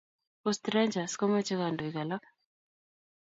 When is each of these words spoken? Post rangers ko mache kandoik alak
Post 0.45 0.63
rangers 0.75 1.13
ko 1.19 1.23
mache 1.33 1.53
kandoik 1.61 1.95
alak 2.01 2.23